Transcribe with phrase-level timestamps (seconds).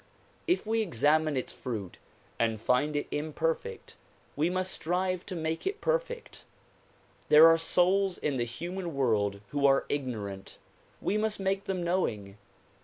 [0.47, 1.99] If we examine its fruit
[2.39, 3.95] and find it imperfect
[4.35, 6.43] we must strive to make it perfect.
[7.29, 10.57] There are souls in the human world who are ignorant;
[11.01, 12.37] we must make them knowing.